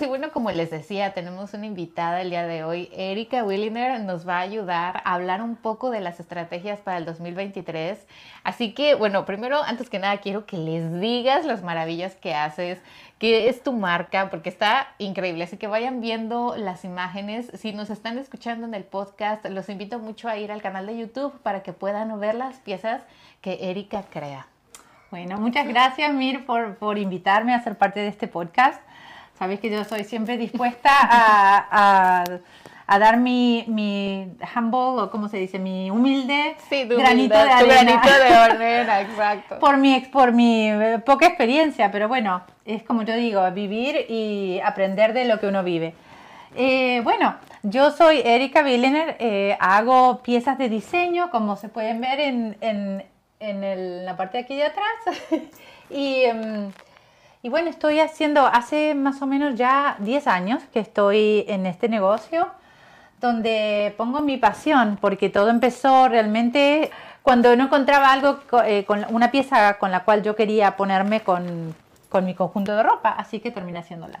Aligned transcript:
y 0.00 0.06
bueno, 0.06 0.30
como 0.30 0.50
les 0.50 0.70
decía, 0.70 1.12
tenemos 1.12 1.52
una 1.52 1.66
invitada 1.66 2.22
el 2.22 2.30
día 2.30 2.46
de 2.46 2.64
hoy. 2.64 2.88
Erika 2.92 3.44
Williner 3.44 4.00
nos 4.00 4.26
va 4.26 4.38
a 4.38 4.40
ayudar 4.40 5.02
a 5.04 5.14
hablar 5.14 5.42
un 5.42 5.56
poco 5.56 5.90
de 5.90 6.00
las 6.00 6.20
estrategias 6.20 6.80
para 6.80 6.96
el 6.96 7.04
2023. 7.04 8.06
Así 8.42 8.72
que, 8.72 8.94
bueno, 8.94 9.24
primero, 9.26 9.62
antes 9.62 9.90
que 9.90 9.98
nada, 9.98 10.18
quiero 10.18 10.46
que 10.46 10.56
les 10.56 11.00
digas 11.00 11.44
las 11.44 11.62
maravillas 11.62 12.14
que 12.16 12.34
haces, 12.34 12.80
qué 13.18 13.48
es 13.48 13.62
tu 13.62 13.72
marca, 13.72 14.30
porque 14.30 14.48
está 14.48 14.88
increíble. 14.98 15.44
Así 15.44 15.56
que 15.56 15.66
vayan 15.66 16.00
viendo 16.00 16.56
las 16.56 16.84
imágenes. 16.84 17.50
Si 17.54 17.72
nos 17.72 17.90
están 17.90 18.18
escuchando 18.18 18.66
en 18.66 18.74
el 18.74 18.84
podcast, 18.84 19.44
los 19.46 19.68
invito 19.68 19.98
mucho 19.98 20.28
a 20.28 20.36
ir 20.38 20.50
al 20.52 20.62
canal 20.62 20.86
de 20.86 20.96
YouTube 20.96 21.38
para 21.42 21.62
que 21.62 21.72
puedan 21.72 22.18
ver 22.20 22.34
las 22.34 22.56
piezas 22.60 23.02
que 23.40 23.70
Erika 23.70 24.04
crea. 24.10 24.46
Bueno, 25.10 25.38
muchas 25.38 25.66
gracias 25.66 26.14
Mir 26.14 26.46
por, 26.46 26.76
por 26.76 26.96
invitarme 26.96 27.52
a 27.52 27.62
ser 27.62 27.76
parte 27.76 27.98
de 28.00 28.08
este 28.08 28.28
podcast. 28.28 28.80
Sabes 29.40 29.58
que 29.58 29.70
yo 29.70 29.82
soy 29.84 30.04
siempre 30.04 30.36
dispuesta 30.36 30.90
a, 31.00 32.24
a, 32.86 32.98
dar 32.98 33.16
mi, 33.16 33.64
mi, 33.68 34.36
humble, 34.54 35.00
o 35.00 35.10
como 35.10 35.30
se 35.30 35.38
dice, 35.38 35.58
mi 35.58 35.90
humilde 35.90 36.56
granito 36.70 37.38
de 37.38 37.50
arena. 37.50 38.02
Granito 38.02 38.18
de 38.18 38.34
arena, 38.34 39.00
exacto. 39.00 39.58
por, 39.58 39.78
mi, 39.78 40.00
por 40.00 40.32
mi 40.32 40.68
eh, 40.68 40.98
poca 41.06 41.26
experiencia, 41.26 41.90
pero 41.90 42.06
bueno, 42.06 42.42
es 42.66 42.82
como 42.82 43.00
yo 43.00 43.14
digo, 43.14 43.50
vivir 43.52 44.04
y 44.10 44.60
aprender 44.62 45.14
de 45.14 45.24
lo 45.24 45.40
que 45.40 45.46
uno 45.46 45.64
vive. 45.64 45.94
Eh, 46.54 47.00
bueno, 47.02 47.34
yo 47.62 47.92
soy 47.92 48.20
Erika 48.22 48.60
Billener, 48.60 49.16
eh, 49.20 49.56
hago 49.58 50.20
piezas 50.22 50.58
de 50.58 50.68
diseño, 50.68 51.30
como 51.30 51.56
se 51.56 51.70
pueden 51.70 52.02
ver 52.02 52.20
en, 52.20 52.58
en, 52.60 53.02
en 53.40 54.04
la 54.04 54.18
parte 54.18 54.36
de 54.36 54.44
aquí 54.44 54.56
de 54.56 54.64
atrás. 54.64 55.18
y, 55.88 56.24
em, 56.24 56.70
y, 57.42 57.48
bueno, 57.48 57.70
estoy 57.70 58.00
haciendo, 58.00 58.46
hace 58.46 58.94
más 58.94 59.22
o 59.22 59.26
menos 59.26 59.54
ya 59.56 59.96
10 59.98 60.26
años 60.26 60.62
que 60.72 60.80
estoy 60.80 61.44
en 61.48 61.66
este 61.66 61.88
negocio, 61.88 62.48
donde 63.20 63.94
pongo 63.96 64.20
mi 64.20 64.36
pasión, 64.36 64.98
porque 65.00 65.28
todo 65.28 65.50
empezó 65.50 66.08
realmente 66.08 66.90
cuando 67.22 67.54
no 67.56 67.64
encontraba 67.64 68.12
algo, 68.12 68.40
eh, 68.64 68.84
con 68.84 69.06
una 69.10 69.30
pieza 69.30 69.78
con 69.78 69.90
la 69.90 70.04
cual 70.04 70.22
yo 70.22 70.34
quería 70.36 70.76
ponerme 70.76 71.20
con, 71.20 71.74
con 72.08 72.24
mi 72.24 72.34
conjunto 72.34 72.74
de 72.74 72.82
ropa, 72.82 73.10
así 73.10 73.40
que 73.40 73.50
terminé 73.50 73.80
haciéndola. 73.80 74.20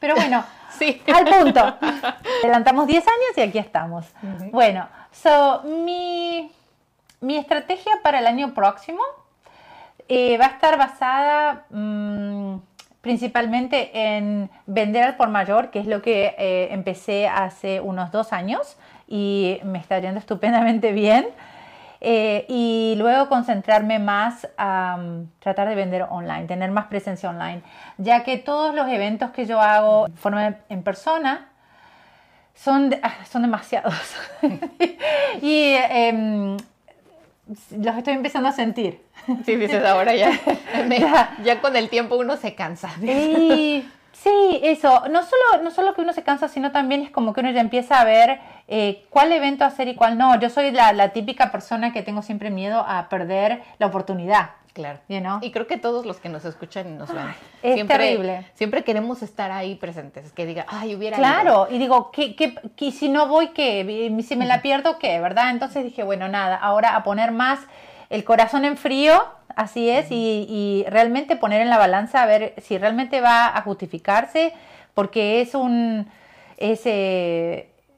Pero 0.00 0.16
bueno, 0.16 0.44
sí. 0.78 1.00
al 1.14 1.24
punto. 1.24 1.76
Adelantamos 2.42 2.86
10 2.86 3.04
años 3.04 3.36
y 3.36 3.40
aquí 3.40 3.58
estamos. 3.58 4.06
Bueno, 4.50 4.88
so, 5.12 5.62
mi 5.62 6.50
mi 7.22 7.36
estrategia 7.36 8.00
para 8.02 8.18
el 8.18 8.26
año 8.26 8.52
próximo 8.52 9.00
eh, 10.14 10.36
va 10.36 10.44
a 10.44 10.48
estar 10.48 10.76
basada 10.76 11.64
mm, 11.70 12.56
principalmente 13.00 13.90
en 13.94 14.50
vender 14.66 15.04
al 15.04 15.16
por 15.16 15.28
mayor, 15.30 15.70
que 15.70 15.78
es 15.78 15.86
lo 15.86 16.02
que 16.02 16.34
eh, 16.36 16.68
empecé 16.70 17.28
hace 17.28 17.80
unos 17.80 18.12
dos 18.12 18.34
años 18.34 18.76
y 19.08 19.58
me 19.64 19.78
está 19.78 19.98
yendo 20.00 20.18
estupendamente 20.26 20.92
bien. 20.92 21.28
Eh, 22.04 22.44
y 22.48 22.94
luego 22.98 23.28
concentrarme 23.28 24.00
más 24.00 24.48
a 24.58 24.98
tratar 25.38 25.68
de 25.68 25.76
vender 25.76 26.04
online, 26.10 26.46
tener 26.46 26.70
más 26.72 26.86
presencia 26.86 27.30
online, 27.30 27.62
ya 27.96 28.24
que 28.24 28.38
todos 28.38 28.74
los 28.74 28.88
eventos 28.88 29.30
que 29.30 29.46
yo 29.46 29.60
hago 29.60 30.08
de 30.08 30.16
forma 30.16 30.56
en 30.68 30.82
persona 30.82 31.48
son, 32.54 32.94
ah, 33.02 33.14
son 33.30 33.42
demasiados. 33.42 33.94
y 35.42 35.74
em, 35.90 36.56
los 37.70 37.96
estoy 37.96 38.14
empezando 38.14 38.48
a 38.48 38.52
sentir. 38.52 39.00
Sí, 39.44 39.56
dices 39.56 39.84
ahora 39.84 40.14
ya. 40.16 40.32
ya, 41.42 41.60
con 41.60 41.76
el 41.76 41.88
tiempo 41.88 42.16
uno 42.16 42.36
se 42.36 42.54
cansa. 42.54 42.90
Sí, 43.00 43.88
sí, 44.12 44.60
eso. 44.62 45.04
No 45.10 45.22
solo, 45.22 45.62
no 45.62 45.70
solo 45.70 45.94
que 45.94 46.00
uno 46.00 46.12
se 46.12 46.22
cansa, 46.22 46.48
sino 46.48 46.72
también 46.72 47.02
es 47.02 47.10
como 47.10 47.32
que 47.32 47.40
uno 47.40 47.50
ya 47.50 47.60
empieza 47.60 48.00
a 48.00 48.04
ver 48.04 48.40
eh, 48.68 49.04
cuál 49.10 49.32
evento 49.32 49.64
hacer 49.64 49.88
y 49.88 49.94
cuál 49.94 50.18
no. 50.18 50.38
Yo 50.40 50.50
soy 50.50 50.70
la, 50.70 50.92
la 50.92 51.10
típica 51.10 51.50
persona 51.52 51.92
que 51.92 52.02
tengo 52.02 52.22
siempre 52.22 52.50
miedo 52.50 52.84
a 52.86 53.08
perder 53.08 53.62
la 53.78 53.86
oportunidad. 53.86 54.50
Claro. 54.72 55.00
Y 55.42 55.50
creo 55.50 55.66
que 55.66 55.76
todos 55.76 56.06
los 56.06 56.18
que 56.18 56.30
nos 56.30 56.46
escuchan 56.46 56.88
y 56.88 56.96
nos 56.96 57.12
ven. 57.12 57.26
Es 57.62 57.74
siempre, 57.74 57.98
terrible. 57.98 58.46
Siempre 58.54 58.84
queremos 58.84 59.22
estar 59.22 59.50
ahí 59.50 59.74
presentes, 59.74 60.32
que 60.32 60.46
diga, 60.46 60.64
ay, 60.66 60.94
hubiera 60.94 61.18
Claro, 61.18 61.68
y 61.70 61.78
digo, 61.78 62.10
¿qué, 62.10 62.34
qué, 62.34 62.90
si 62.90 63.10
no 63.10 63.28
voy, 63.28 63.48
qué? 63.48 64.14
Si 64.26 64.34
me 64.34 64.46
la 64.46 64.62
pierdo, 64.62 64.98
¿qué? 64.98 65.20
¿Verdad? 65.20 65.50
Entonces 65.50 65.84
dije, 65.84 66.02
bueno, 66.04 66.28
nada, 66.28 66.56
ahora 66.56 66.96
a 66.96 67.02
poner 67.02 67.32
más 67.32 67.60
el 68.08 68.24
corazón 68.24 68.64
en 68.64 68.78
frío, 68.78 69.22
así 69.56 69.90
es, 69.90 70.10
y, 70.10 70.46
y 70.48 70.84
realmente 70.88 71.36
poner 71.36 71.60
en 71.60 71.68
la 71.68 71.76
balanza 71.76 72.22
a 72.22 72.26
ver 72.26 72.54
si 72.56 72.78
realmente 72.78 73.20
va 73.20 73.54
a 73.54 73.60
justificarse, 73.62 74.54
porque 74.94 75.42
es 75.42 75.54
un... 75.54 76.10
Es, 76.56 76.82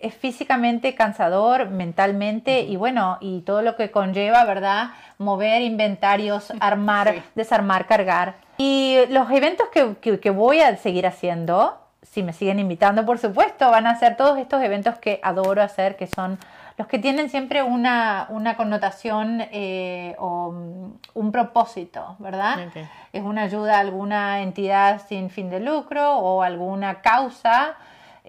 es 0.00 0.14
físicamente 0.14 0.94
cansador, 0.94 1.70
mentalmente 1.70 2.60
y 2.60 2.76
bueno, 2.76 3.18
y 3.20 3.40
todo 3.42 3.62
lo 3.62 3.76
que 3.76 3.90
conlleva, 3.90 4.44
¿verdad? 4.44 4.90
Mover 5.18 5.62
inventarios, 5.62 6.52
armar, 6.60 7.22
desarmar, 7.34 7.86
cargar. 7.86 8.36
Y 8.58 8.98
los 9.10 9.30
eventos 9.30 9.68
que, 9.68 10.18
que, 10.18 10.30
voy 10.30 10.60
a 10.60 10.76
seguir 10.76 11.06
haciendo, 11.06 11.78
si 12.02 12.22
me 12.22 12.32
siguen 12.32 12.58
invitando, 12.58 13.06
por 13.06 13.18
supuesto, 13.18 13.70
van 13.70 13.86
a 13.86 13.98
ser 13.98 14.16
todos 14.16 14.38
estos 14.38 14.62
eventos 14.62 14.98
que 14.98 15.20
adoro 15.22 15.62
hacer, 15.62 15.96
que 15.96 16.06
son 16.06 16.38
los 16.76 16.86
que 16.86 16.98
tienen 16.98 17.28
siempre 17.28 17.62
una, 17.62 18.26
una 18.30 18.56
connotación 18.56 19.42
eh, 19.52 20.14
o 20.18 20.52
mm, 20.52 20.92
un 21.14 21.32
propósito, 21.32 22.16
¿verdad? 22.20 22.68
Es 23.12 23.22
una 23.22 23.42
ayuda 23.42 23.76
a 23.76 23.80
alguna 23.80 24.42
entidad 24.42 25.02
sin 25.08 25.28
fin 25.28 25.50
de 25.50 25.58
lucro 25.60 26.18
o 26.18 26.42
alguna 26.42 27.00
causa 27.00 27.76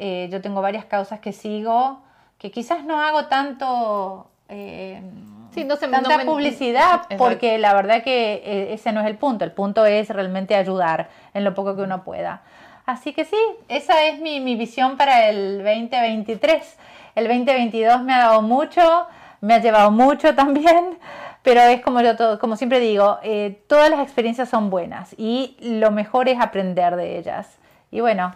eh, 0.01 0.29
yo 0.31 0.39
tengo 0.41 0.61
varias 0.61 0.85
causas 0.85 1.19
que 1.19 1.33
sigo, 1.33 1.99
que 2.37 2.51
quizás 2.51 2.85
no 2.85 3.01
hago 3.01 3.25
tanto... 3.25 4.27
Eh, 4.47 5.01
no 5.65 5.75
tanta 5.75 6.19
publicidad 6.23 7.01
porque 7.17 7.57
la 7.57 7.73
verdad 7.73 8.01
que 8.01 8.35
eh, 8.45 8.73
ese 8.73 8.93
no 8.93 9.01
es 9.01 9.07
el 9.07 9.17
punto, 9.17 9.43
el 9.43 9.51
punto 9.51 9.85
es 9.85 10.07
realmente 10.07 10.55
ayudar 10.55 11.09
en 11.33 11.43
lo 11.43 11.53
poco 11.53 11.75
que 11.75 11.81
uno 11.81 12.05
pueda. 12.05 12.43
Así 12.85 13.11
que 13.11 13.25
sí, 13.25 13.35
esa 13.67 14.05
es 14.05 14.21
mi, 14.21 14.39
mi 14.39 14.55
visión 14.55 14.95
para 14.95 15.27
el 15.27 15.57
2023. 15.57 16.77
El 17.16 17.27
2022 17.27 18.03
me 18.03 18.13
ha 18.13 18.19
dado 18.19 18.41
mucho, 18.41 19.05
me 19.41 19.55
ha 19.55 19.59
llevado 19.59 19.91
mucho 19.91 20.33
también, 20.35 20.97
pero 21.43 21.59
es 21.59 21.81
como 21.81 21.99
yo 21.99 22.16
todo, 22.16 22.39
como 22.39 22.55
siempre 22.55 22.79
digo, 22.79 23.19
todas 23.67 23.89
las 23.89 23.99
experiencias 23.99 24.47
son 24.47 24.69
buenas 24.69 25.13
y 25.17 25.57
lo 25.59 25.91
mejor 25.91 26.29
es 26.29 26.39
aprender 26.39 26.95
de 26.95 27.17
ellas. 27.17 27.57
Y 27.91 27.99
bueno, 27.99 28.33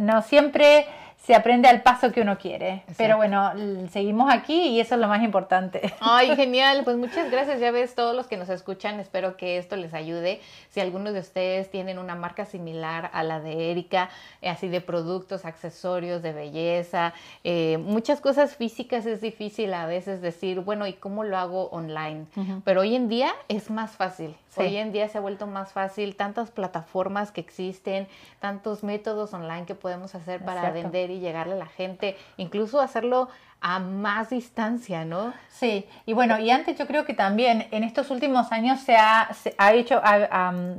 no 0.00 0.22
siempre 0.22 0.86
se 1.26 1.34
aprende 1.34 1.68
al 1.68 1.82
paso 1.82 2.12
que 2.12 2.20
uno 2.20 2.36
quiere. 2.36 2.82
Pero 2.98 3.16
bueno, 3.16 3.52
seguimos 3.90 4.30
aquí 4.30 4.68
y 4.68 4.80
eso 4.80 4.94
es 4.94 5.00
lo 5.00 5.08
más 5.08 5.22
importante. 5.22 5.80
Ay, 6.00 6.36
genial. 6.36 6.82
Pues 6.84 6.98
muchas 6.98 7.30
gracias. 7.30 7.60
Ya 7.60 7.70
ves, 7.70 7.94
todos 7.94 8.14
los 8.14 8.26
que 8.26 8.36
nos 8.36 8.50
escuchan, 8.50 9.00
espero 9.00 9.38
que 9.38 9.56
esto 9.56 9.76
les 9.76 9.94
ayude. 9.94 10.40
Si 10.68 10.80
algunos 10.80 11.14
de 11.14 11.20
ustedes 11.20 11.70
tienen 11.70 11.98
una 11.98 12.14
marca 12.14 12.44
similar 12.44 13.10
a 13.14 13.22
la 13.22 13.40
de 13.40 13.70
Erika, 13.70 14.10
eh, 14.42 14.50
así 14.50 14.68
de 14.68 14.82
productos, 14.82 15.46
accesorios, 15.46 16.22
de 16.22 16.34
belleza, 16.34 17.14
eh, 17.42 17.78
muchas 17.78 18.20
cosas 18.20 18.54
físicas 18.56 19.06
es 19.06 19.22
difícil 19.22 19.72
a 19.72 19.86
veces 19.86 20.20
decir, 20.20 20.60
bueno, 20.60 20.86
¿y 20.86 20.92
cómo 20.92 21.24
lo 21.24 21.38
hago 21.38 21.68
online? 21.70 22.26
Pero 22.64 22.82
hoy 22.82 22.94
en 22.94 23.08
día 23.08 23.32
es 23.48 23.70
más 23.70 23.92
fácil. 23.92 24.36
Hoy 24.56 24.76
en 24.76 24.92
día 24.92 25.08
se 25.08 25.18
ha 25.18 25.20
vuelto 25.20 25.46
más 25.46 25.72
fácil, 25.72 26.14
tantas 26.14 26.50
plataformas 26.50 27.32
que 27.32 27.40
existen, 27.40 28.06
tantos 28.40 28.84
métodos 28.84 29.32
online 29.34 29.64
que 29.64 29.74
podemos 29.74 30.14
hacer 30.14 30.44
para 30.44 30.70
vender 30.70 31.10
y 31.14 31.20
llegarle 31.20 31.54
a 31.54 31.58
la 31.58 31.66
gente, 31.66 32.16
incluso 32.36 32.80
hacerlo 32.80 33.28
a 33.66 33.78
más 33.78 34.28
distancia, 34.28 35.06
¿no? 35.06 35.32
Sí, 35.48 35.88
y 36.04 36.12
bueno, 36.12 36.38
y 36.38 36.50
antes 36.50 36.76
yo 36.78 36.86
creo 36.86 37.06
que 37.06 37.14
también 37.14 37.66
en 37.70 37.82
estos 37.82 38.10
últimos 38.10 38.52
años 38.52 38.80
se 38.80 38.94
ha, 38.94 39.30
se 39.32 39.54
ha 39.56 39.72
hecho, 39.72 40.02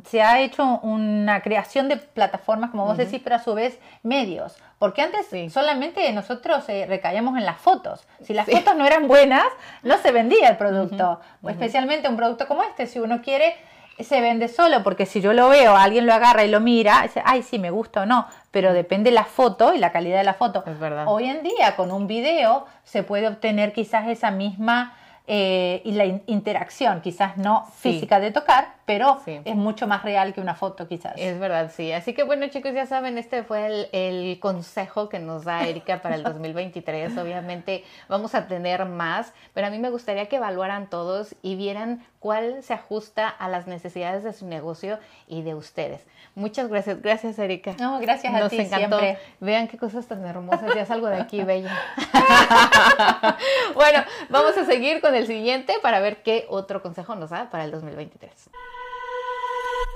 se 0.06 0.22
ha 0.22 0.40
hecho 0.40 0.79
una 0.84 1.41
creación 1.41 1.90
de 1.90 1.97
plataformas, 1.97 2.69
como 2.69 2.85
vos 2.85 2.97
decís, 2.97 3.22
pero 3.23 3.38
a 3.38 3.40
su 3.40 3.56
vez 3.56 3.79
medios. 4.03 4.57
Porque 4.78 5.01
antes 5.01 5.52
solamente 5.52 6.11
nosotros 6.14 6.70
eh, 6.70 6.85
recaíamos 6.88 7.35
en 7.38 7.46
las 7.47 7.58
fotos. 7.58 8.05
Si 8.22 8.35
las 8.35 8.46
fotos 8.47 8.76
no 8.76 8.85
eran 8.85 9.08
buenas, 9.08 9.46
no 9.81 9.97
se 9.97 10.11
vendía 10.11 10.49
el 10.49 10.58
producto. 10.58 11.22
Especialmente 11.47 12.08
un 12.08 12.17
producto 12.17 12.47
como 12.47 12.61
este, 12.61 12.85
si 12.85 12.99
uno 12.99 13.23
quiere 13.23 13.55
se 14.03 14.22
vende 14.22 14.47
solo, 14.47 14.84
porque 14.84 15.06
si 15.06 15.22
yo 15.22 15.34
lo 15.34 15.50
veo, 15.50 15.76
alguien 15.76 16.06
lo 16.06 16.14
agarra 16.14 16.44
y 16.44 16.50
lo 16.50 16.59
mira, 16.59 17.02
dice, 17.03 17.22
ay, 17.26 17.44
sí, 17.44 17.59
me 17.59 17.72
gusta 17.72 18.02
o 18.02 18.06
no, 18.06 18.28
pero 18.52 18.74
depende 18.74 19.12
la 19.12 19.24
foto 19.24 19.74
y 19.74 19.78
la 19.78 19.92
calidad 19.92 20.18
de 20.18 20.24
la 20.26 20.34
foto. 20.34 20.64
Es 20.68 20.80
verdad. 20.80 21.06
Hoy 21.08 21.26
en 21.26 21.44
día, 21.44 21.76
con 21.76 21.92
un 21.92 22.08
video, 22.08 22.66
se 22.84 23.03
puede 23.03 23.28
obtener 23.28 23.72
quizás 23.74 24.08
esa 24.08 24.32
misma 24.32 24.94
eh, 25.28 25.82
y 25.84 25.94
la 25.94 26.06
interacción, 26.06 27.02
quizás 27.02 27.38
no 27.38 27.66
física 27.78 28.20
de 28.20 28.32
tocar, 28.32 28.76
pero 28.86 29.20
es 29.26 29.56
mucho 29.56 29.88
más 29.88 30.04
real 30.04 30.34
que 30.34 30.42
una 30.42 30.54
foto 30.54 30.88
quizás. 30.88 31.14
Es 31.18 31.40
verdad, 31.40 31.72
sí. 31.76 31.92
Así 31.92 32.14
que 32.14 32.24
bueno 32.24 32.48
chicos, 32.50 32.74
ya 32.74 32.86
saben, 32.86 33.18
este 33.18 33.44
fue 33.44 33.66
el, 33.66 33.88
el 33.92 34.40
consejo 34.40 35.10
que 35.10 35.18
nos 35.20 35.44
da 35.44 35.68
Erika 35.68 36.02
para 36.02 36.16
el 36.16 36.24
2023. 36.24 37.18
Obviamente 37.18 37.84
vamos 38.08 38.36
a 38.36 38.48
tener 38.48 38.86
más, 38.86 39.34
pero 39.56 39.66
a 39.68 39.70
mí 39.72 39.80
me 39.80 39.90
gustaría 39.90 40.28
que 40.28 40.36
evaluaran 40.36 40.90
todos 40.90 41.36
y 41.42 41.56
vieran 41.56 42.06
cuál 42.20 42.62
se 42.64 42.74
ajusta 42.74 43.28
a 43.28 43.50
las 43.50 43.66
necesidades 43.68 44.24
de 44.24 44.34
su 44.34 44.46
negocio 44.48 45.00
y 45.28 45.42
de 45.42 45.56
ustedes. 45.56 46.06
Muchas 46.36 46.68
gracias, 46.68 47.02
gracias 47.02 47.40
Erika. 47.40 47.74
No, 47.80 48.00
gracias 48.00 48.34
a 48.34 48.40
Nos 48.40 48.50
ti 48.50 48.60
encantó. 48.60 49.00
siempre. 49.00 49.18
Vean 49.40 49.68
qué 49.68 49.78
cosas 49.78 50.06
tan 50.06 50.24
hermosas, 50.26 50.76
ya 50.76 50.86
salgo 50.86 51.08
de 51.08 51.18
aquí 51.22 51.44
bella. 51.46 51.72
bueno, 53.74 54.04
vamos 54.30 54.58
a 54.58 54.66
seguir 54.66 55.02
con 55.02 55.15
el 55.16 55.28
siguiente 55.28 55.73
para 55.82 56.00
ver 56.00 56.23
qué 56.23 56.46
otro 56.50 56.82
consejo 56.82 57.16
nos 57.16 57.29
da 57.29 57.50
para 57.50 57.66
el 57.66 57.72
2023. 57.72 58.32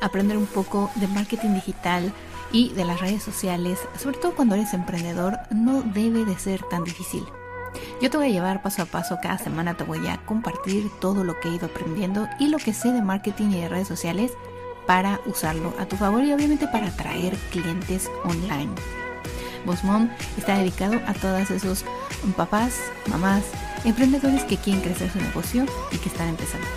Aprender 0.02 0.38
un 0.38 0.48
poco 0.48 0.90
de 0.96 1.08
marketing 1.08 1.56
digital 1.56 2.14
y 2.52 2.70
de 2.74 2.86
las 2.86 3.02
redes 3.02 3.22
sociales, 3.22 3.80
sobre 3.98 4.18
todo 4.18 4.36
cuando 4.36 4.56
eres 4.56 4.74
emprendedor, 4.74 5.38
no 5.52 5.82
debe 5.82 6.26
de 6.26 6.38
ser 6.38 6.64
tan 6.64 6.84
difícil. 6.84 7.24
Yo 8.02 8.10
te 8.10 8.18
voy 8.18 8.28
a 8.28 8.32
llevar 8.32 8.62
paso 8.62 8.82
a 8.82 8.86
paso, 8.86 9.20
cada 9.22 9.38
semana 9.38 9.76
te 9.76 9.84
voy 9.84 10.08
a 10.08 10.18
compartir 10.26 10.90
todo 11.00 11.24
lo 11.24 11.40
que 11.40 11.50
he 11.50 11.56
ido 11.56 11.68
aprendiendo 11.68 12.28
y 12.40 12.48
lo 12.48 12.58
que 12.58 12.74
sé 12.74 12.92
de 12.92 13.02
marketing 13.02 13.50
y 13.52 13.62
de 13.62 13.70
redes 13.70 13.88
sociales 13.88 14.32
para 14.88 15.20
usarlo 15.26 15.74
a 15.78 15.86
tu 15.86 15.98
favor 15.98 16.24
y 16.24 16.34
obviamente 16.34 16.68
para 16.68 16.88
atraer 16.88 17.36
clientes 17.52 18.10
online. 18.24 18.74
Mom 19.84 20.10
está 20.38 20.58
dedicado 20.58 21.00
a 21.06 21.14
todos 21.14 21.52
esos 21.52 21.86
papás, 22.36 22.76
mamás, 23.08 23.44
emprendedores 23.86 24.44
que 24.44 24.58
quieren 24.58 24.82
crecer 24.82 25.12
su 25.12 25.20
negocio 25.20 25.66
y 25.92 25.98
que 25.98 26.10
están 26.10 26.30
empezando. 26.30 26.68